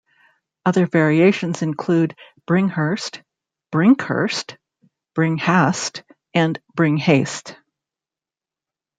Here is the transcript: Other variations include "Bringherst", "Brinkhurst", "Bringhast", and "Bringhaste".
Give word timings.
Other 0.65 0.87
variations 0.87 1.61
include 1.61 2.15
"Bringherst", 2.49 3.21
"Brinkhurst", 3.71 4.57
"Bringhast", 5.13 6.01
and 6.33 6.59
"Bringhaste". 6.75 7.55